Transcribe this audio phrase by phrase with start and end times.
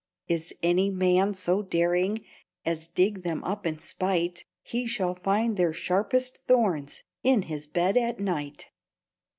[0.27, 2.25] Is any man so daring
[2.65, 7.95] As dig them up in spite, He shall find their sharpest thorns In his bed
[7.97, 8.71] at night.